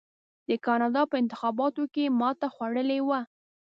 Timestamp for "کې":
1.93-2.13